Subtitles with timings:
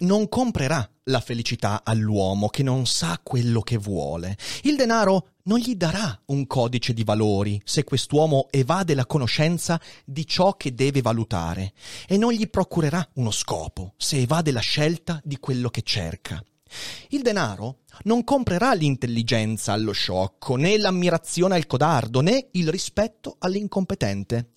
[0.00, 4.36] non comprerà la felicità all'uomo che non sa quello che vuole.
[4.62, 10.26] Il denaro non gli darà un codice di valori se quest'uomo evade la conoscenza di
[10.26, 11.72] ciò che deve valutare
[12.06, 16.42] e non gli procurerà uno scopo se evade la scelta di quello che cerca.
[17.08, 24.50] Il denaro non comprerà l'intelligenza allo sciocco, né l'ammirazione al codardo, né il rispetto all'incompetente.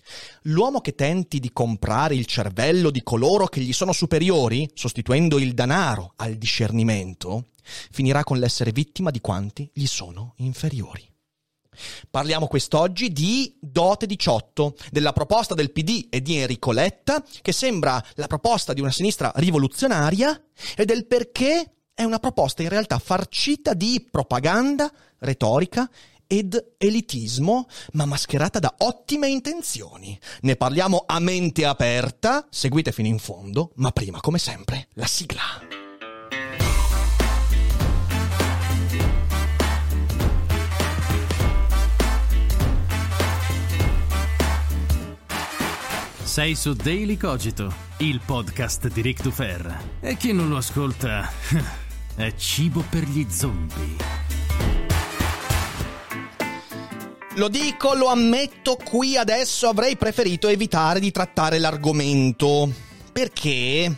[0.44, 5.54] L'uomo che tenti di comprare il cervello di coloro che gli sono superiori, sostituendo il
[5.54, 11.12] denaro al discernimento, finirà con l'essere vittima di quanti gli sono inferiori.
[12.10, 18.04] Parliamo quest'oggi di Dote 18, della proposta del PD e di Enrico Letta, che sembra
[18.16, 20.40] la proposta di una sinistra rivoluzionaria,
[20.76, 25.90] e del perché è una proposta in realtà farcita di propaganda, retorica
[26.26, 30.20] ed elitismo, ma mascherata da ottime intenzioni.
[30.42, 35.42] Ne parliamo a mente aperta, seguite fino in fondo, ma prima, come sempre, la sigla.
[46.24, 50.00] Sei su Daily Cogito, il podcast di Rick Dufer.
[50.00, 51.30] E chi non lo ascolta
[52.16, 53.96] è cibo per gli zombie.
[57.36, 62.72] Lo dico, lo ammetto, qui adesso avrei preferito evitare di trattare l'argomento.
[63.12, 63.92] Perché?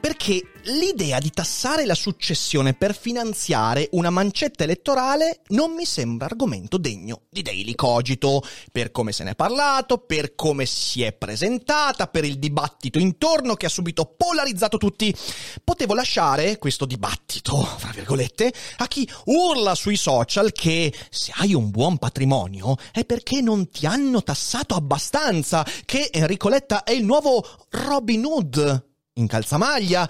[0.00, 6.78] Perché l'idea di tassare la successione per finanziare una mancetta elettorale non mi sembra argomento
[6.78, 12.06] degno di Daily Cogito, per come se ne è parlato, per come si è presentata,
[12.06, 15.14] per il dibattito intorno che ha subito polarizzato tutti.
[15.64, 21.70] Potevo lasciare questo dibattito, fra virgolette, a chi urla sui social che se hai un
[21.70, 27.44] buon patrimonio è perché non ti hanno tassato abbastanza, che Enrico Letta è il nuovo
[27.70, 28.86] Robin Hood
[29.18, 30.08] in calzamaglia,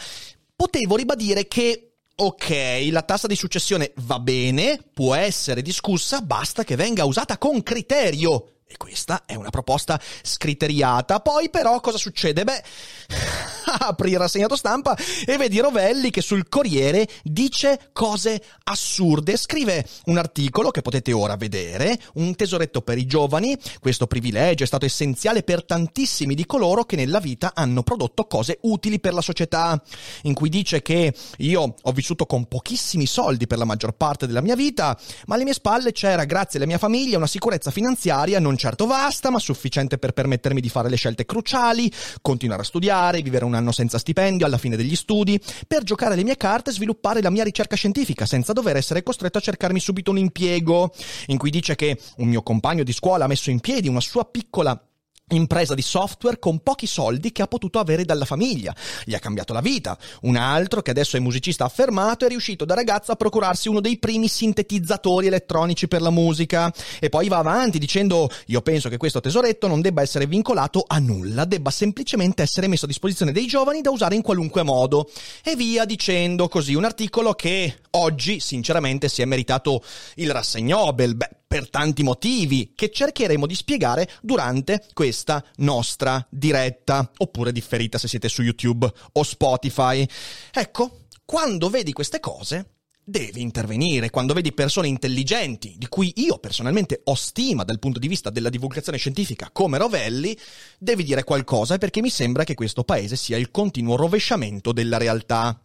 [0.54, 6.74] potevo ribadire che ok, la tassa di successione va bene, può essere discussa, basta che
[6.74, 8.57] venga usata con criterio.
[8.70, 11.20] E questa è una proposta scriteriata.
[11.20, 12.44] Poi però cosa succede?
[12.44, 12.62] Beh,
[13.80, 19.38] apri il rassegnato stampa e vedi Rovelli che sul Corriere dice cose assurde.
[19.38, 23.56] Scrive un articolo che potete ora vedere, un tesoretto per i giovani.
[23.80, 28.58] Questo privilegio è stato essenziale per tantissimi di coloro che nella vita hanno prodotto cose
[28.64, 29.82] utili per la società.
[30.24, 34.42] In cui dice che io ho vissuto con pochissimi soldi per la maggior parte della
[34.42, 38.56] mia vita, ma alle mie spalle c'era, grazie alla mia famiglia, una sicurezza finanziaria non
[38.58, 43.44] certo vasta, ma sufficiente per permettermi di fare le scelte cruciali, continuare a studiare, vivere
[43.44, 47.22] un anno senza stipendio alla fine degli studi, per giocare le mie carte e sviluppare
[47.22, 50.92] la mia ricerca scientifica senza dover essere costretto a cercarmi subito un impiego,
[51.26, 54.24] in cui dice che un mio compagno di scuola ha messo in piedi una sua
[54.24, 54.87] piccola
[55.28, 58.74] impresa di software con pochi soldi che ha potuto avere dalla famiglia.
[59.04, 59.98] Gli ha cambiato la vita.
[60.22, 63.98] Un altro, che adesso è musicista affermato, è riuscito da ragazzo a procurarsi uno dei
[63.98, 66.72] primi sintetizzatori elettronici per la musica.
[67.00, 70.98] E poi va avanti dicendo, io penso che questo tesoretto non debba essere vincolato a
[70.98, 75.10] nulla, debba semplicemente essere messo a disposizione dei giovani da usare in qualunque modo.
[75.42, 76.74] E via dicendo così.
[76.74, 79.82] Un articolo che oggi, sinceramente, si è meritato
[80.16, 81.14] il rassegnobel.
[81.14, 88.06] Beh, per tanti motivi che cercheremo di spiegare durante questa nostra diretta, oppure differita se
[88.06, 90.06] siete su YouTube o Spotify.
[90.52, 92.74] Ecco, quando vedi queste cose,
[93.08, 94.10] devi intervenire.
[94.10, 98.50] Quando vedi persone intelligenti, di cui io personalmente ho stima dal punto di vista della
[98.50, 100.36] divulgazione scientifica, come Rovelli,
[100.78, 105.58] devi dire qualcosa perché mi sembra che questo paese sia il continuo rovesciamento della realtà.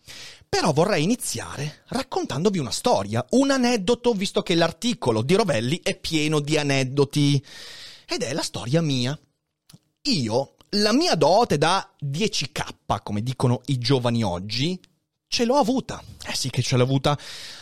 [0.53, 6.39] Però vorrei iniziare raccontandovi una storia, un aneddoto, visto che l'articolo di Rovelli è pieno
[6.39, 7.43] di aneddoti.
[8.07, 9.19] Ed è la storia mia.
[10.03, 14.79] Io, la mia dote da 10k, come dicono i giovani oggi,
[15.33, 15.99] ce l'ho avuta.
[16.27, 17.17] Eh sì che ce l'ho avuta.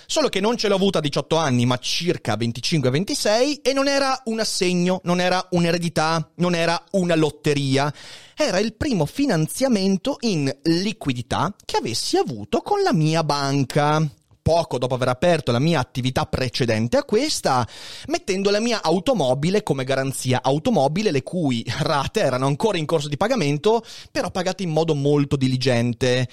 [0.06, 4.22] Solo che non ce l'ho avuta a 18 anni, ma circa 25-26 e non era
[4.26, 7.92] un assegno, non era un'eredità, non era una lotteria.
[8.36, 14.06] Era il primo finanziamento in liquidità che avessi avuto con la mia banca
[14.42, 17.66] poco dopo aver aperto la mia attività precedente a questa,
[18.08, 23.18] mettendo la mia automobile come garanzia automobile, le cui rate erano ancora in corso di
[23.18, 26.28] pagamento, però pagate in modo molto diligente.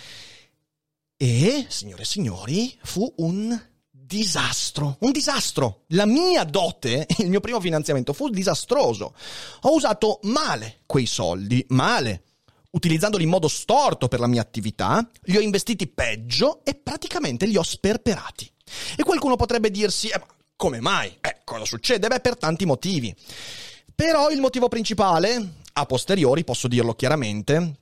[1.20, 3.60] E, signore e signori, fu un
[3.90, 5.82] disastro, un disastro.
[5.88, 9.16] La mia dote, il mio primo finanziamento fu disastroso.
[9.62, 12.22] Ho usato male quei soldi, male.
[12.70, 17.56] utilizzandoli in modo storto per la mia attività, li ho investiti peggio e praticamente li
[17.56, 18.48] ho sperperati.
[18.96, 21.18] E qualcuno potrebbe dirsi, eh, ma come mai?
[21.20, 22.06] Eh, cosa succede?
[22.06, 23.12] Beh, per tanti motivi.
[23.92, 27.80] Però il motivo principale, a posteriori posso dirlo chiaramente,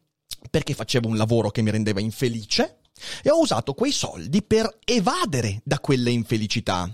[0.50, 2.78] perché facevo un lavoro che mi rendeva infelice
[3.22, 6.90] e ho usato quei soldi per evadere da quelle infelicità.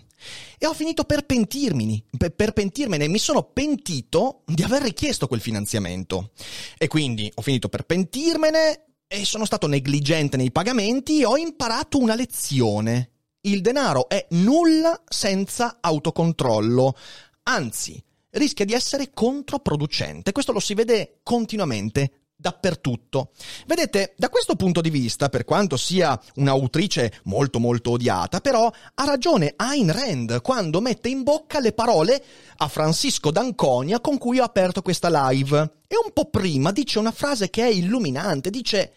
[0.58, 2.04] E ho finito per pentirmene,
[2.34, 6.30] per pentirmene, mi sono pentito di aver richiesto quel finanziamento.
[6.78, 11.98] E quindi ho finito per pentirmene e sono stato negligente nei pagamenti e ho imparato
[11.98, 13.10] una lezione.
[13.42, 16.96] Il denaro è nulla senza autocontrollo,
[17.42, 18.00] anzi,
[18.30, 20.30] rischia di essere controproducente.
[20.30, 23.30] Questo lo si vede continuamente dappertutto.
[23.66, 29.04] Vedete, da questo punto di vista, per quanto sia un'autrice molto molto odiata, però ha
[29.04, 32.22] ragione Ayn Rand quando mette in bocca le parole
[32.56, 35.58] a Francisco d'Anconia con cui ho aperto questa live.
[35.86, 38.92] E un po' prima dice una frase che è illuminante, dice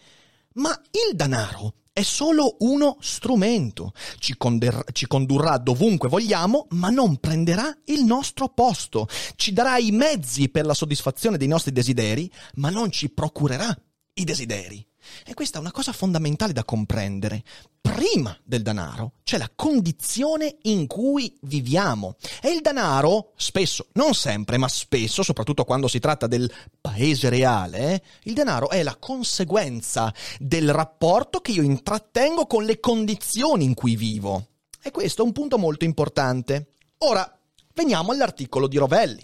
[0.54, 3.94] ma il denaro è solo uno strumento.
[4.18, 9.08] Ci, conder- ci, condurrà dovunque vogliamo, ma non prenderà il nostro posto.
[9.34, 13.74] Ci darà i mezzi per la soddisfazione dei nostri desideri, ma non ci procurerà
[14.12, 14.86] i desideri.
[15.24, 17.42] E questa è una cosa fondamentale da comprendere.
[17.80, 22.16] Prima del denaro c'è la condizione in cui viviamo.
[22.42, 26.50] E il denaro, spesso, non sempre, ma spesso, soprattutto quando si tratta del
[26.80, 33.64] paese reale, il denaro è la conseguenza del rapporto che io intrattengo con le condizioni
[33.64, 34.48] in cui vivo.
[34.82, 36.72] E questo è un punto molto importante.
[36.98, 37.38] Ora,
[37.74, 39.22] veniamo all'articolo di Rovelli.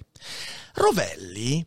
[0.75, 1.65] Rovelli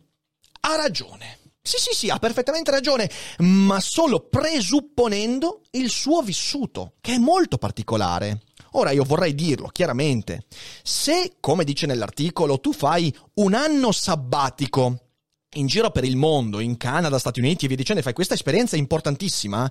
[0.60, 1.38] ha ragione.
[1.66, 7.58] Sì, sì, sì, ha perfettamente ragione, ma solo presupponendo il suo vissuto, che è molto
[7.58, 8.42] particolare.
[8.74, 10.44] Ora io vorrei dirlo chiaramente,
[10.84, 15.00] se, come dice nell'articolo, tu fai un anno sabbatico
[15.54, 18.76] in giro per il mondo, in Canada, Stati Uniti e via dicendo, fai questa esperienza
[18.76, 19.68] importantissima,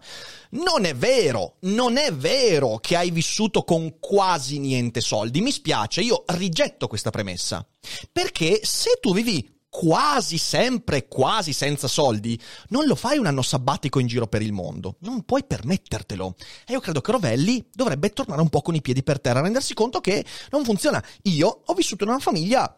[0.50, 5.40] non è vero, non è vero che hai vissuto con quasi niente soldi.
[5.40, 7.66] Mi spiace, io rigetto questa premessa.
[8.12, 12.39] Perché se tu vivi quasi sempre, quasi senza soldi,
[12.69, 14.95] non lo fai un anno sabbatico in giro per il mondo.
[15.00, 16.36] Non puoi permettertelo.
[16.66, 19.74] E io credo che Rovelli dovrebbe tornare un po' con i piedi per terra, rendersi
[19.74, 21.04] conto che non funziona.
[21.24, 22.74] Io ho vissuto in una famiglia,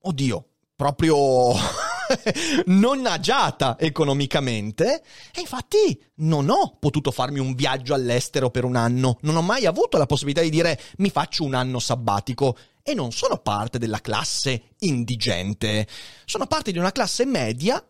[0.00, 1.54] oddio, proprio
[2.66, 9.18] non agiata economicamente e infatti non ho potuto farmi un viaggio all'estero per un anno.
[9.20, 12.56] Non ho mai avuto la possibilità di dire mi faccio un anno sabbatico
[12.88, 15.88] e non sono parte della classe indigente,
[16.24, 17.84] sono parte di una classe media,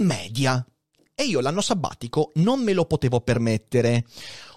[0.00, 0.62] media.
[1.14, 4.04] E io l'anno sabbatico non me lo potevo permettere.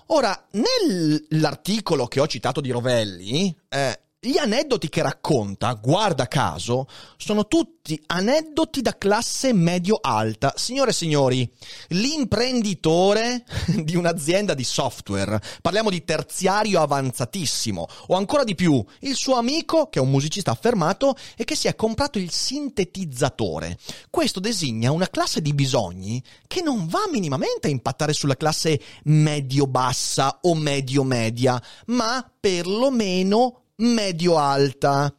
[0.08, 7.48] Ora, nell'articolo che ho citato di Rovelli, eh, gli aneddoti che racconta, guarda caso, sono
[7.48, 10.51] tutti aneddoti da classe medio-alta.
[10.57, 11.50] Signore e signori,
[11.89, 13.45] l'imprenditore
[13.81, 19.88] di un'azienda di software, parliamo di terziario avanzatissimo, o ancora di più, il suo amico,
[19.88, 23.77] che è un musicista affermato e che si è comprato il sintetizzatore.
[24.10, 30.39] Questo designa una classe di bisogni che non va minimamente a impattare sulla classe medio-bassa
[30.42, 35.14] o medio-media, ma perlomeno medio-alta.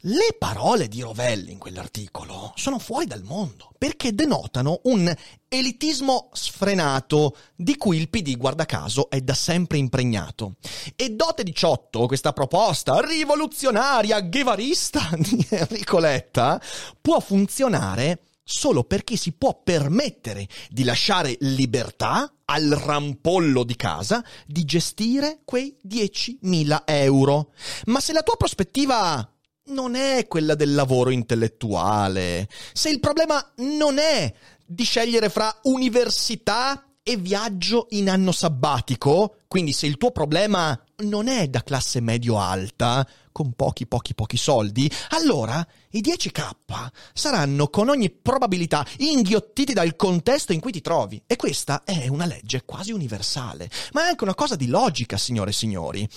[0.00, 5.12] Le parole di Rovelli in quell'articolo sono fuori dal mondo perché denotano un
[5.48, 10.54] elitismo sfrenato di cui il PD, guarda caso, è da sempre impregnato.
[10.94, 16.60] E Dote 18, questa proposta rivoluzionaria, ghevarista di Enrico Letta,
[17.00, 24.64] può funzionare solo perché si può permettere di lasciare libertà al rampollo di casa di
[24.64, 27.52] gestire quei 10.000 euro.
[27.86, 29.28] Ma se la tua prospettiva
[29.66, 34.32] non è quella del lavoro intellettuale, se il problema non è
[34.64, 41.26] di scegliere fra università e viaggio in anno sabbatico, quindi se il tuo problema non
[41.26, 45.64] è da classe medio-alta, con pochi pochi pochi soldi, allora
[45.96, 51.22] i 10k saranno con ogni probabilità inghiottiti dal contesto in cui ti trovi.
[51.26, 55.50] E questa è una legge quasi universale, ma è anche una cosa di logica, signore
[55.50, 56.08] e signori.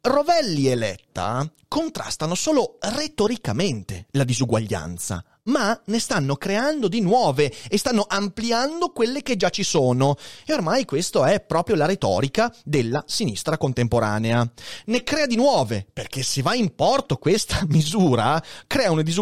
[0.00, 7.76] Rovelli e Letta contrastano solo retoricamente la disuguaglianza, ma ne stanno creando di nuove e
[7.76, 10.16] stanno ampliando quelle che già ci sono.
[10.46, 14.50] E ormai questo è proprio la retorica della sinistra contemporanea.
[14.86, 19.17] Ne crea di nuove, perché se va in porto questa misura, crea una disuguaglianza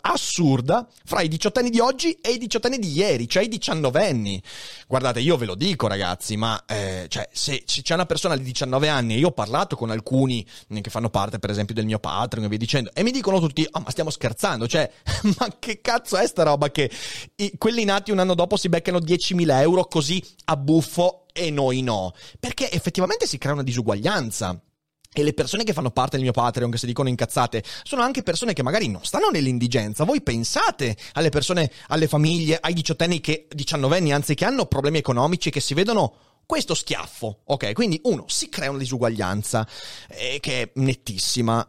[0.00, 4.42] assurda fra i diciottenni di oggi e i diciottenni di ieri, cioè i diciannovenni.
[4.86, 8.88] Guardate, io ve lo dico ragazzi, ma eh, cioè, se, c'è una persona di 19
[8.88, 10.46] anni, e io ho parlato con alcuni
[10.80, 13.66] che fanno parte per esempio del mio Patreon e via dicendo, e mi dicono tutti,
[13.70, 14.90] oh ma stiamo scherzando, cioè,
[15.38, 16.90] ma che cazzo è sta roba che
[17.36, 21.82] i, quelli nati un anno dopo si beccano 10.000 euro così a buffo e noi
[21.82, 22.12] no?
[22.38, 24.60] Perché effettivamente si crea una disuguaglianza.
[25.18, 28.22] E le persone che fanno parte del mio Patreon, che si dicono incazzate, sono anche
[28.22, 30.04] persone che magari non stanno nell'indigenza.
[30.04, 35.50] Voi pensate alle persone, alle famiglie, ai diciottenni che, diciannovenni, anzi, che hanno problemi economici,
[35.50, 36.14] che si vedono
[36.46, 37.40] questo schiaffo.
[37.46, 39.66] Ok, quindi uno, si crea una disuguaglianza,
[40.08, 41.68] eh, che è nettissima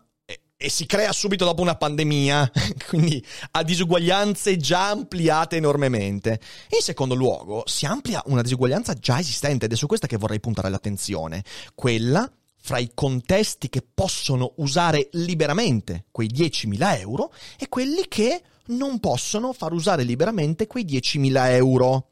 [0.62, 2.52] e si crea subito dopo una pandemia,
[2.88, 6.40] quindi a disuguaglianze già ampliate enormemente.
[6.70, 10.42] In secondo luogo, si amplia una disuguaglianza già esistente ed è su questa che vorrei
[10.42, 12.30] puntare l'attenzione, quella
[12.62, 19.54] fra i contesti che possono usare liberamente quei 10.000 euro e quelli che non possono
[19.54, 22.09] far usare liberamente quei 10.000 euro.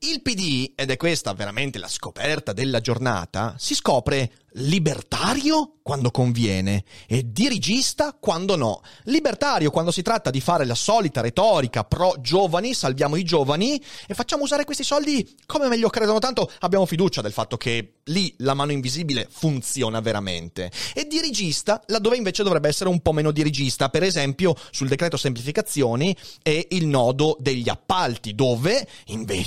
[0.00, 6.84] Il PD, ed è questa veramente la scoperta della giornata, si scopre libertario quando conviene
[7.06, 8.82] e dirigista quando no.
[9.04, 14.14] Libertario quando si tratta di fare la solita retorica pro giovani, salviamo i giovani e
[14.14, 18.54] facciamo usare questi soldi come meglio credono, tanto abbiamo fiducia del fatto che lì la
[18.54, 20.70] mano invisibile funziona veramente.
[20.94, 26.14] E dirigista laddove invece dovrebbe essere un po' meno dirigista, per esempio sul decreto semplificazioni
[26.42, 29.37] e il nodo degli appalti, dove invece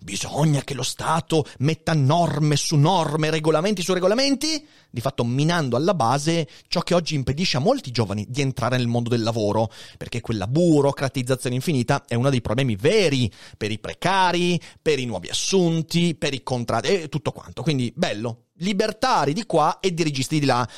[0.00, 5.94] bisogna che lo Stato metta norme su norme, regolamenti su regolamenti, di fatto minando alla
[5.94, 10.20] base ciò che oggi impedisce a molti giovani di entrare nel mondo del lavoro, perché
[10.20, 16.14] quella burocratizzazione infinita è uno dei problemi veri per i precari, per i nuovi assunti,
[16.14, 17.62] per i contratti e tutto quanto.
[17.62, 20.68] Quindi bello, libertari di qua e dirigisti di là.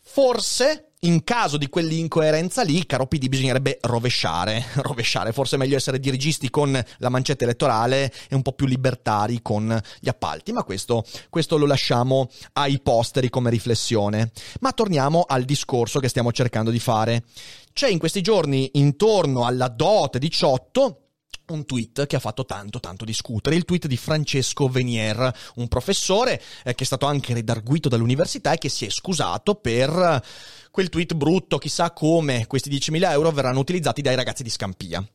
[0.00, 4.64] Forse in caso di quell'incoerenza lì, caro PD, bisognerebbe rovesciare.
[4.88, 9.40] Rovesciare, forse è meglio essere dirigisti con la mancetta elettorale e un po' più libertari
[9.42, 14.32] con gli appalti, ma questo, questo lo lasciamo ai posteri come riflessione.
[14.60, 17.24] Ma torniamo al discorso che stiamo cercando di fare.
[17.72, 21.07] C'è in questi giorni, intorno alla DOT 18,
[21.52, 26.42] un tweet che ha fatto tanto tanto discutere, il tweet di Francesco Venier, un professore
[26.64, 30.22] eh, che è stato anche redarguito dall'università e che si è scusato per
[30.70, 35.06] quel tweet brutto, chissà come questi 10.000 euro verranno utilizzati dai ragazzi di Scampia.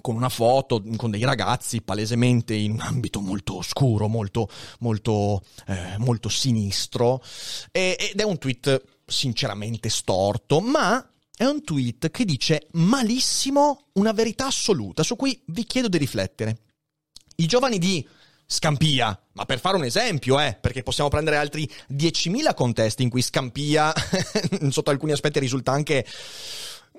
[0.00, 5.96] Con una foto con dei ragazzi palesemente in un ambito molto oscuro, molto, molto, eh,
[5.98, 7.20] molto sinistro,
[7.72, 11.04] e, ed è un tweet sinceramente storto, ma
[11.38, 16.58] è un tweet che dice malissimo una verità assoluta su cui vi chiedo di riflettere.
[17.36, 18.04] I giovani di
[18.44, 23.22] Scampia, ma per fare un esempio, eh, perché possiamo prendere altri 10.000 contesti in cui
[23.22, 23.92] Scampia,
[24.70, 26.04] sotto alcuni aspetti, risulta anche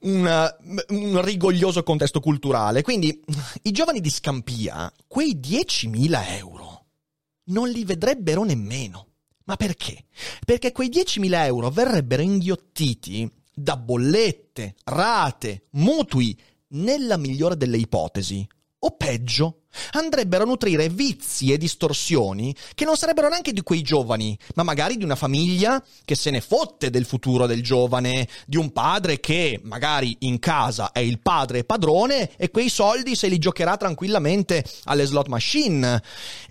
[0.03, 0.55] un,
[0.87, 2.81] un, rigoglioso contesto culturale.
[2.81, 3.21] Quindi
[3.63, 6.85] i giovani di Scampia, quei 10.000 euro,
[7.47, 9.07] non li vedrebbero nemmeno.
[9.43, 10.05] Ma perché?
[10.45, 13.29] Perché quei 10.000 euro verrebbero inghiottiti
[13.61, 16.37] da bollette, rate, mutui,
[16.69, 18.47] nella migliore delle ipotesi,
[18.81, 24.37] o peggio, andrebbero a nutrire vizi e distorsioni che non sarebbero neanche di quei giovani,
[24.55, 28.71] ma magari di una famiglia che se ne fotte del futuro del giovane, di un
[28.71, 33.75] padre che magari in casa è il padre padrone e quei soldi se li giocherà
[33.75, 36.01] tranquillamente alle slot machine.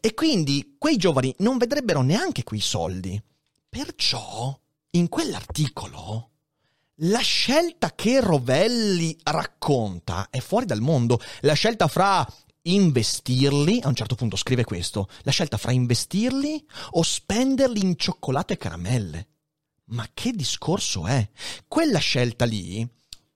[0.00, 3.20] E quindi quei giovani non vedrebbero neanche quei soldi.
[3.68, 4.58] Perciò,
[4.90, 6.30] in quell'articolo,
[7.02, 11.20] la scelta che Rovelli racconta è fuori dal mondo.
[11.40, 12.26] La scelta fra
[12.62, 18.52] investirli, a un certo punto scrive questo, la scelta fra investirli o spenderli in cioccolato
[18.52, 19.28] e caramelle.
[19.90, 21.28] Ma che discorso è?
[21.66, 22.86] Quella scelta lì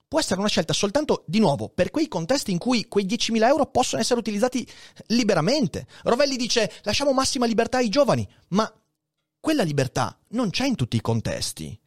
[0.07, 3.65] può essere una scelta soltanto, di nuovo, per quei contesti in cui quei 10.000 euro
[3.65, 4.67] possono essere utilizzati
[5.07, 5.87] liberamente.
[6.03, 8.71] Rovelli dice lasciamo massima libertà ai giovani, ma
[9.39, 11.77] quella libertà non c'è in tutti i contesti.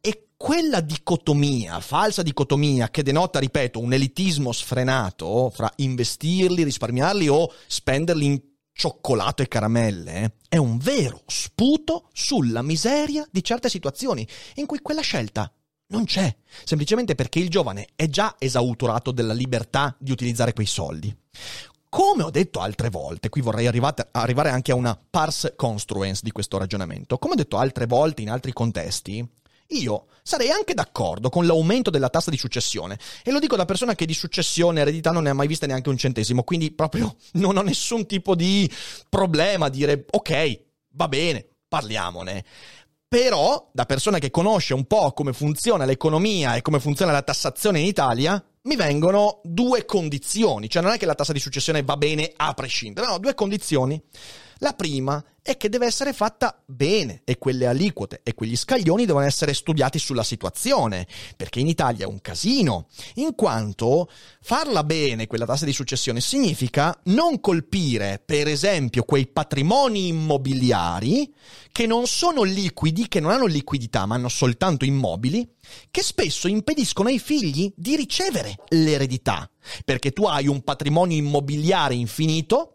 [0.00, 7.50] E quella dicotomia, falsa dicotomia, che denota, ripeto, un elitismo sfrenato fra investirli, risparmiarli o
[7.66, 14.66] spenderli in cioccolato e caramelle, è un vero sputo sulla miseria di certe situazioni in
[14.66, 15.50] cui quella scelta
[15.86, 21.16] non c'è, semplicemente perché il giovane è già esautorato della libertà di utilizzare quei soldi.
[21.88, 26.58] Come ho detto altre volte, qui vorrei arrivare anche a una parse construence di questo
[26.58, 29.26] ragionamento, come ho detto altre volte in altri contesti,
[29.68, 32.98] io sarei anche d'accordo con l'aumento della tassa di successione.
[33.22, 35.88] E lo dico da persona che di successione eredità non ne ha mai vista neanche
[35.88, 38.70] un centesimo, quindi proprio non ho nessun tipo di
[39.08, 40.60] problema a dire ok,
[40.94, 42.44] va bene, parliamone.
[43.06, 47.78] Però, da persona che conosce un po' come funziona l'economia e come funziona la tassazione
[47.78, 50.68] in Italia, mi vengono due condizioni.
[50.68, 54.02] Cioè non è che la tassa di successione va bene a prescindere, no, due condizioni.
[54.64, 59.26] La prima è che deve essere fatta bene e quelle aliquote e quegli scaglioni devono
[59.26, 61.06] essere studiati sulla situazione,
[61.36, 64.08] perché in Italia è un casino, in quanto
[64.40, 71.30] farla bene quella tassa di successione significa non colpire, per esempio, quei patrimoni immobiliari
[71.70, 75.46] che non sono liquidi, che non hanno liquidità, ma hanno soltanto immobili,
[75.90, 79.46] che spesso impediscono ai figli di ricevere l'eredità,
[79.84, 82.70] perché tu hai un patrimonio immobiliare infinito,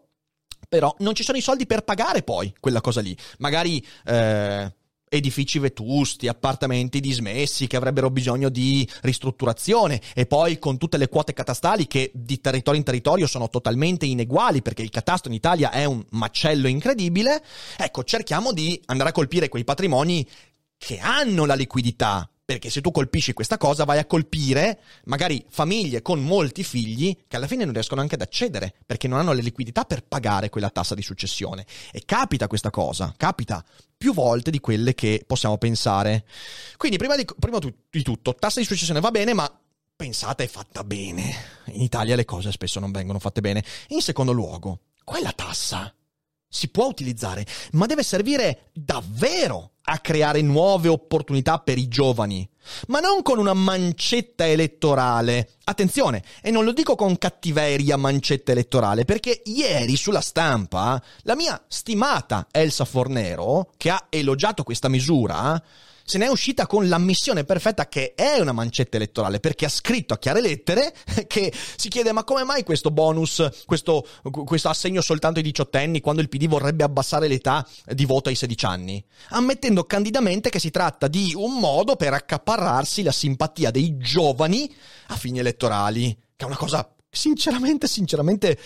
[0.70, 3.14] però non ci sono i soldi per pagare poi quella cosa lì.
[3.38, 4.72] Magari eh,
[5.08, 11.32] edifici vetusti, appartamenti dismessi che avrebbero bisogno di ristrutturazione e poi con tutte le quote
[11.32, 15.84] catastali che di territorio in territorio sono totalmente ineguali perché il catasto in Italia è
[15.84, 17.42] un macello incredibile,
[17.76, 20.24] ecco cerchiamo di andare a colpire quei patrimoni
[20.78, 26.02] che hanno la liquidità perché se tu colpisci questa cosa vai a colpire magari famiglie
[26.02, 29.40] con molti figli che alla fine non riescono anche ad accedere perché non hanno le
[29.40, 31.64] liquidità per pagare quella tassa di successione.
[31.92, 33.64] E capita questa cosa, capita
[33.96, 36.24] più volte di quelle che possiamo pensare.
[36.76, 39.48] Quindi prima di, prima di tutto, tassa di successione va bene, ma
[39.94, 41.32] pensate è fatta bene.
[41.66, 43.62] In Italia le cose spesso non vengono fatte bene.
[43.90, 45.94] In secondo luogo, quella tassa
[46.52, 52.46] si può utilizzare, ma deve servire davvero a creare nuove opportunità per i giovani,
[52.88, 55.52] ma non con una mancetta elettorale.
[55.64, 61.62] Attenzione, e non lo dico con cattiveria mancetta elettorale, perché ieri sulla stampa la mia
[61.68, 65.60] stimata Elsa Fornero, che ha elogiato questa misura,
[66.10, 70.12] se ne è uscita con l'ammissione perfetta che è una mancetta elettorale, perché ha scritto
[70.12, 70.92] a chiare lettere
[71.28, 74.04] che si chiede ma come mai questo bonus, questo,
[74.44, 78.66] questo assegno soltanto ai diciottenni quando il PD vorrebbe abbassare l'età di voto ai 16
[78.66, 84.68] anni, ammettendo candidamente che si tratta di un modo per accaparrarsi la simpatia dei giovani
[85.06, 88.58] a fini elettorali, che è una cosa sinceramente, sinceramente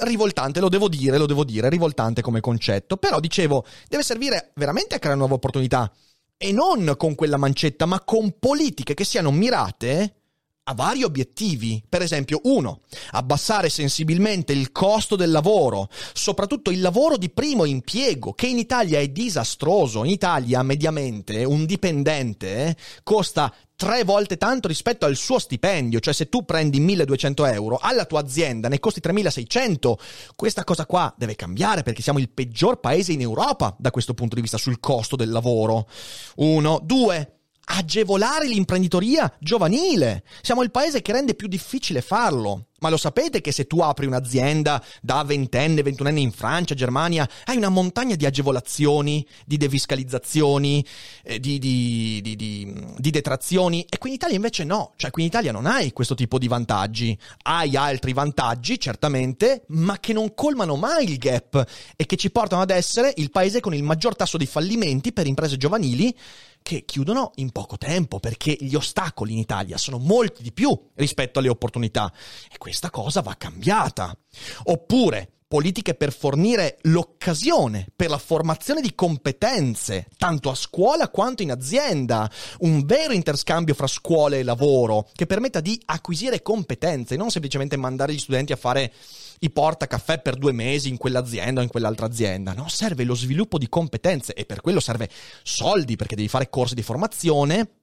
[0.00, 4.94] rivoltante, lo devo dire, lo devo dire, rivoltante come concetto, però dicevo, deve servire veramente
[4.94, 5.90] a creare nuove opportunità
[6.38, 10.14] e non con quella mancetta, ma con politiche che siano mirate
[10.68, 11.82] a vari obiettivi.
[11.88, 12.80] Per esempio, uno,
[13.12, 19.00] abbassare sensibilmente il costo del lavoro, soprattutto il lavoro di primo impiego, che in Italia
[19.00, 20.04] è disastroso.
[20.04, 26.28] In Italia, mediamente, un dipendente costa tre volte tanto rispetto al suo stipendio, cioè se
[26.28, 29.98] tu prendi 1200 euro alla tua azienda ne costi 3600,
[30.34, 34.34] questa cosa qua deve cambiare perché siamo il peggior paese in Europa da questo punto
[34.34, 35.86] di vista sul costo del lavoro.
[36.38, 37.37] Uno, due,
[37.68, 40.24] agevolare l'imprenditoria giovanile.
[40.40, 42.64] Siamo il paese che rende più difficile farlo.
[42.80, 47.56] Ma lo sapete che se tu apri un'azienda da ventenne, ventunenne in Francia, Germania, hai
[47.56, 50.86] una montagna di agevolazioni, di defiscalizzazioni,
[51.24, 52.36] eh, di, di, di,
[52.96, 56.14] di, detrazioni, e qui in Italia invece no, cioè qui in Italia non hai questo
[56.14, 57.18] tipo di vantaggi.
[57.42, 62.62] Hai altri vantaggi, certamente, ma che non colmano mai il gap e che ci portano
[62.62, 66.14] ad essere il paese con il maggior tasso di fallimenti per imprese giovanili
[66.68, 71.38] che chiudono in poco tempo perché gli ostacoli in Italia sono molti di più rispetto
[71.38, 72.12] alle opportunità
[72.52, 74.14] e questa cosa va cambiata.
[74.64, 81.50] Oppure politiche per fornire l'occasione per la formazione di competenze, tanto a scuola quanto in
[81.50, 87.78] azienda, un vero interscambio fra scuola e lavoro che permetta di acquisire competenze, non semplicemente
[87.78, 88.92] mandare gli studenti a fare
[89.40, 92.52] i porta caffè per due mesi in quell'azienda o in quell'altra azienda.
[92.52, 95.08] No, serve lo sviluppo di competenze e per quello serve
[95.42, 97.77] soldi perché devi fare corsi di formazione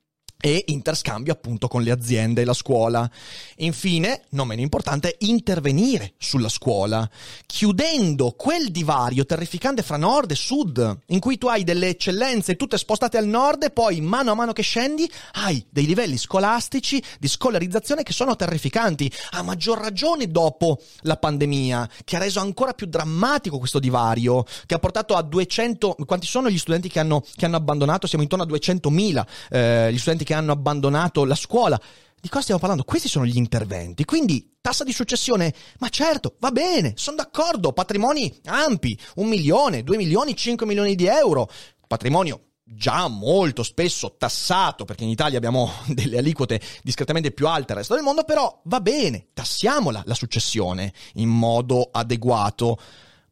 [0.46, 3.10] e interscambio appunto con le aziende e la scuola.
[3.58, 7.10] Infine, non meno importante, intervenire sulla scuola,
[7.48, 12.78] chiudendo quel divario terrificante fra nord e sud, in cui tu hai delle eccellenze tutte
[12.78, 17.28] spostate al nord e poi mano a mano che scendi hai dei livelli scolastici di
[17.28, 22.86] scolarizzazione che sono terrificanti, a maggior ragione dopo la pandemia, che ha reso ancora più
[22.86, 27.46] drammatico questo divario, che ha portato a 200, quanti sono gli studenti che hanno, che
[27.46, 28.06] hanno abbandonato?
[28.06, 31.80] Siamo intorno a 200.000 eh, gli studenti che hanno abbandonato la scuola.
[32.20, 32.86] Di cosa stiamo parlando?
[32.86, 34.06] Questi sono gli interventi.
[34.06, 39.98] Quindi, tassa di successione, ma certo, va bene, sono d'accordo, patrimoni ampi, un milione, due
[39.98, 41.50] milioni, cinque milioni di euro,
[41.88, 47.78] patrimonio già molto spesso tassato, perché in Italia abbiamo delle aliquote discretamente più alte del
[47.78, 52.80] resto del mondo, però va bene, tassiamola la successione in modo adeguato,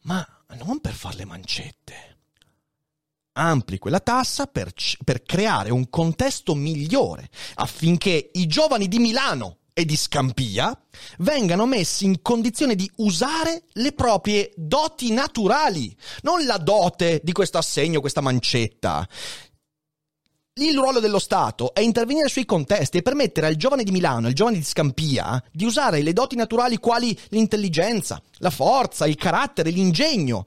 [0.04, 0.26] ma
[0.64, 2.13] non per fare le mancette
[3.34, 4.72] ampli quella tassa per,
[5.04, 10.80] per creare un contesto migliore affinché i giovani di Milano e di Scampia
[11.18, 17.58] vengano messi in condizione di usare le proprie doti naturali, non la dote di questo
[17.58, 19.08] assegno, questa mancetta.
[20.56, 24.34] Il ruolo dello Stato è intervenire sui contesti e permettere al giovane di Milano, al
[24.34, 30.46] giovane di Scampia, di usare le doti naturali quali l'intelligenza, la forza, il carattere, l'ingegno,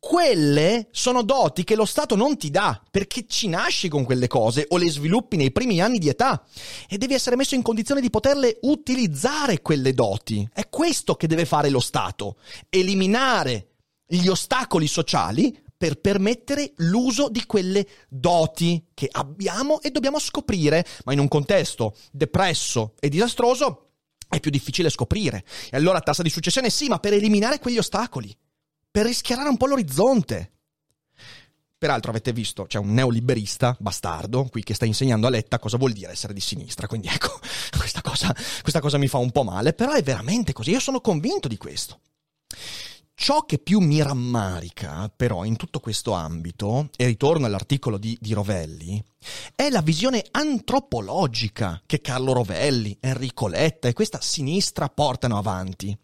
[0.00, 4.64] quelle sono doti che lo Stato non ti dà, perché ci nasci con quelle cose
[4.70, 6.42] o le sviluppi nei primi anni di età
[6.88, 10.48] e devi essere messo in condizione di poterle utilizzare quelle doti.
[10.52, 12.38] È questo che deve fare lo Stato,
[12.70, 13.74] eliminare
[14.06, 21.12] gli ostacoli sociali per permettere l'uso di quelle doti che abbiamo e dobbiamo scoprire, ma
[21.12, 23.90] in un contesto depresso e disastroso
[24.28, 25.44] è più difficile scoprire.
[25.70, 28.34] E allora tassa di successione sì, ma per eliminare quegli ostacoli
[28.90, 30.52] per rischiarare un po' l'orizzonte.
[31.78, 35.92] Peraltro avete visto, c'è un neoliberista bastardo qui che sta insegnando a Letta cosa vuol
[35.92, 37.38] dire essere di sinistra, quindi ecco,
[37.78, 41.00] questa cosa, questa cosa mi fa un po' male, però è veramente così, io sono
[41.00, 42.00] convinto di questo.
[43.14, 48.32] Ciò che più mi rammarica, però, in tutto questo ambito, e ritorno all'articolo di, di,
[48.32, 49.02] Rovelli,
[49.54, 55.94] è la visione antropologica che Carlo Rovelli, Enrico Letta e questa sinistra portano avanti.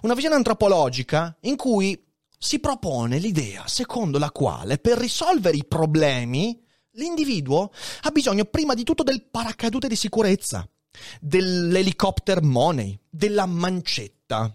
[0.00, 2.02] Una visione antropologica in cui
[2.42, 6.60] si propone l'idea secondo la quale per risolvere i problemi
[6.94, 7.70] l'individuo
[8.02, 10.68] ha bisogno prima di tutto del paracadute di sicurezza,
[11.20, 14.52] dell'helicopter money, della mancetta.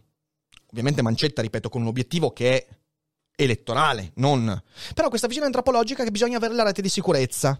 [0.69, 2.67] Ovviamente mancetta, ripeto, con un obiettivo che è
[3.37, 4.61] elettorale, non.
[4.93, 7.59] Però questa visione antropologica che bisogna avere la rete di sicurezza.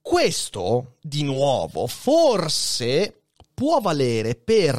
[0.00, 3.21] Questo, di nuovo, forse
[3.62, 4.74] può valere per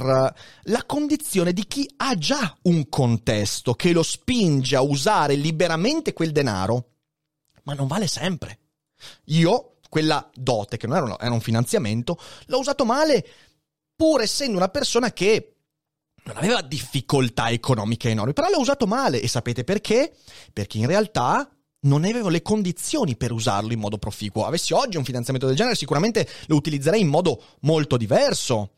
[0.64, 6.34] la condizione di chi ha già un contesto che lo spinge a usare liberamente quel
[6.34, 6.90] denaro,
[7.64, 8.60] ma non vale sempre.
[9.28, 13.26] Io, quella dote, che non era, era un finanziamento, l'ho usato male
[13.96, 15.56] pur essendo una persona che
[16.26, 20.14] non aveva difficoltà economiche enormi, però l'ho usato male e sapete perché?
[20.52, 21.50] Perché in realtà
[21.84, 24.46] non avevo le condizioni per usarlo in modo proficuo.
[24.46, 28.74] Avessi oggi un finanziamento del genere, sicuramente lo utilizzerei in modo molto diverso.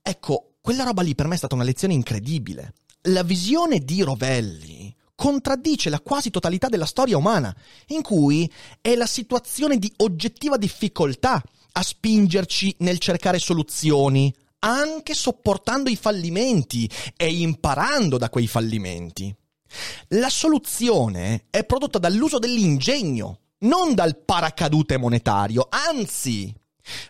[0.00, 2.74] Ecco, quella roba lì per me è stata una lezione incredibile.
[3.06, 7.54] La visione di Rovelli contraddice la quasi totalità della storia umana,
[7.88, 8.50] in cui
[8.80, 16.88] è la situazione di oggettiva difficoltà a spingerci nel cercare soluzioni, anche sopportando i fallimenti
[17.16, 19.34] e imparando da quei fallimenti.
[20.08, 26.52] La soluzione è prodotta dall'uso dell'ingegno, non dal paracadute monetario, anzi,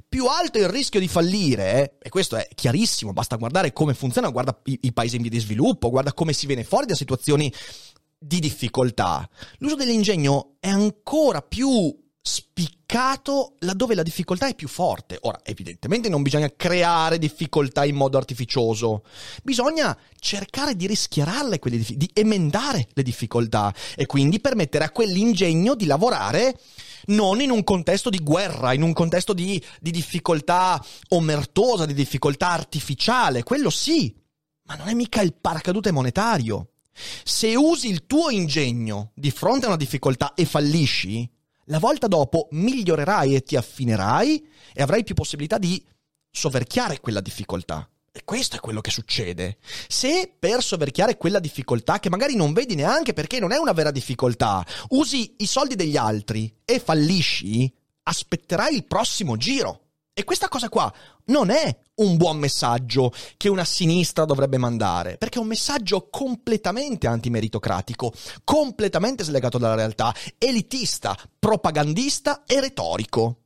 [0.09, 4.29] più alto è il rischio di fallire, e questo è chiarissimo, basta guardare come funziona,
[4.29, 7.53] guarda i, i paesi in via di sviluppo, guarda come si viene fuori da situazioni
[8.19, 9.29] di difficoltà.
[9.59, 15.19] L'uso dell'ingegno è ancora più spiccato laddove la difficoltà è più forte.
[15.23, 19.03] Ora, evidentemente non bisogna creare difficoltà in modo artificioso,
[19.43, 26.59] bisogna cercare di rischiararle, di emendare le difficoltà e quindi permettere a quell'ingegno di lavorare
[27.07, 32.51] non in un contesto di guerra, in un contesto di, di difficoltà omertosa, di difficoltà
[32.51, 34.15] artificiale, quello sì,
[34.69, 36.69] ma non è mica il paracadute monetario.
[37.25, 41.29] Se usi il tuo ingegno di fronte a una difficoltà e fallisci,
[41.73, 45.83] la volta dopo migliorerai e ti affinerai e avrai più possibilità di
[46.31, 47.89] soverchiare quella difficoltà.
[48.13, 49.57] E questo è quello che succede.
[49.89, 53.91] Se per soverchiare quella difficoltà, che magari non vedi neanche perché non è una vera
[53.91, 59.92] difficoltà, usi i soldi degli altri e fallisci, aspetterai il prossimo giro.
[60.15, 60.93] E questa cosa qua
[61.27, 67.07] non è un buon messaggio che una sinistra dovrebbe mandare, perché è un messaggio completamente
[67.07, 68.13] antimeritocratico,
[68.45, 73.42] completamente slegato dalla realtà, elitista, propagandista e retorico.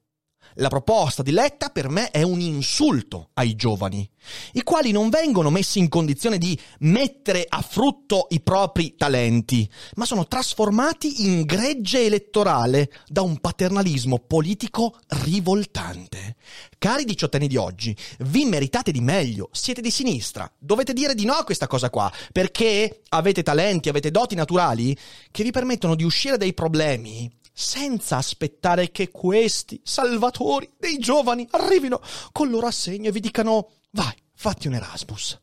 [0.58, 4.08] La proposta di Letta per me è un insulto ai giovani,
[4.52, 10.06] i quali non vengono messi in condizione di mettere a frutto i propri talenti, ma
[10.06, 16.36] sono trasformati in gregge elettorale da un paternalismo politico rivoltante.
[16.78, 21.34] Cari diciottenni di oggi, vi meritate di meglio, siete di sinistra, dovete dire di no
[21.34, 24.96] a questa cosa qua, perché avete talenti, avete doti naturali
[25.30, 32.02] che vi permettono di uscire dai problemi senza aspettare che questi salvatori dei giovani arrivino
[32.30, 35.40] col loro assegno e vi dicano vai, fatti un Erasmus.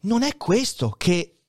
[0.00, 1.40] Non è questo che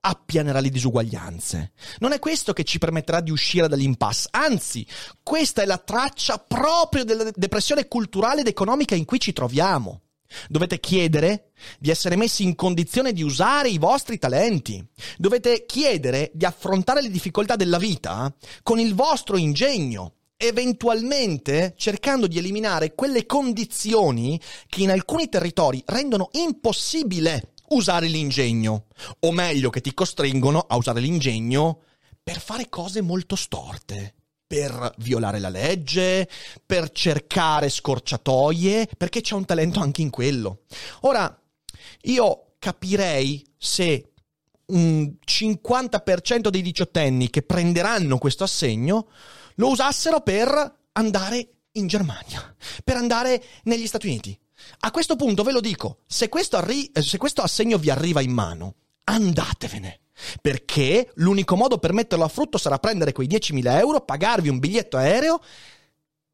[0.00, 1.72] appianerà le disuguaglianze.
[1.98, 4.86] Non è questo che ci permetterà di uscire dall'impasse, anzi,
[5.22, 10.00] questa è la traccia proprio della depressione culturale ed economica in cui ci troviamo.
[10.48, 14.84] Dovete chiedere di essere messi in condizione di usare i vostri talenti.
[15.16, 22.38] Dovete chiedere di affrontare le difficoltà della vita con il vostro ingegno, eventualmente cercando di
[22.38, 28.86] eliminare quelle condizioni che in alcuni territori rendono impossibile usare l'ingegno,
[29.20, 31.80] o meglio che ti costringono a usare l'ingegno
[32.22, 34.14] per fare cose molto storte
[34.46, 36.28] per violare la legge,
[36.64, 40.62] per cercare scorciatoie, perché c'è un talento anche in quello.
[41.00, 41.36] Ora,
[42.02, 44.12] io capirei se
[44.66, 49.08] un 50% dei diciottenni che prenderanno questo assegno
[49.56, 54.38] lo usassero per andare in Germania, per andare negli Stati Uniti.
[54.80, 58.32] A questo punto ve lo dico, se questo, arri- se questo assegno vi arriva in
[58.32, 60.00] mano, andatevene.
[60.40, 64.96] Perché l'unico modo per metterlo a frutto sarà prendere quei 10.000 euro, pagarvi un biglietto
[64.96, 65.40] aereo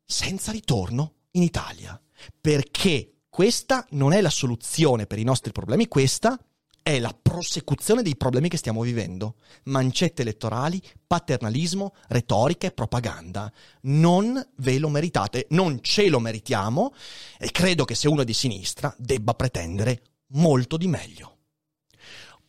[0.04, 2.00] senza ritorno in Italia.
[2.40, 6.38] Perché questa non è la soluzione per i nostri problemi, questa
[6.82, 9.36] è la prosecuzione dei problemi che stiamo vivendo.
[9.64, 13.52] Mancette elettorali, paternalismo, retorica e propaganda.
[13.82, 16.92] Non ve lo meritate, non ce lo meritiamo
[17.38, 21.39] e credo che se uno è di sinistra debba pretendere molto di meglio.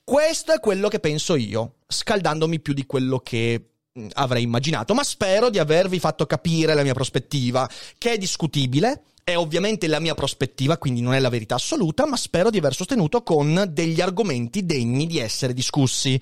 [0.03, 5.03] Questo è quello che penso io, scaldandomi più di quello che mm, avrei immaginato, ma
[5.03, 10.15] spero di avervi fatto capire la mia prospettiva, che è discutibile, è ovviamente la mia
[10.15, 14.65] prospettiva, quindi non è la verità assoluta, ma spero di aver sostenuto con degli argomenti
[14.65, 16.19] degni di essere discussi.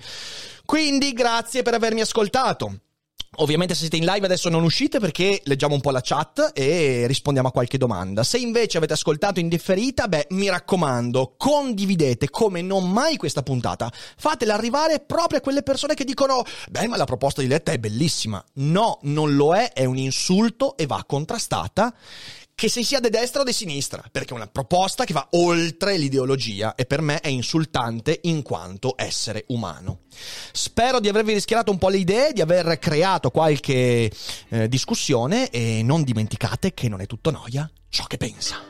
[0.64, 2.80] Quindi grazie per avermi ascoltato.
[3.40, 7.06] Ovviamente se siete in live adesso non uscite perché leggiamo un po' la chat e
[7.06, 8.22] rispondiamo a qualche domanda.
[8.22, 13.90] Se invece avete ascoltato in differita, beh, mi raccomando, condividete come non mai questa puntata.
[14.18, 17.78] Fatela arrivare proprio a quelle persone che dicono, beh, ma la proposta di Letta è
[17.78, 18.44] bellissima.
[18.54, 21.94] No, non lo è, è un insulto e va contrastata
[22.60, 25.96] che se sia di destra o di sinistra, perché è una proposta che va oltre
[25.96, 30.00] l'ideologia e per me è insultante in quanto essere umano.
[30.52, 34.12] Spero di avervi rischiarato un po' le idee, di aver creato qualche
[34.50, 38.69] eh, discussione e non dimenticate che non è tutto noia ciò che pensa.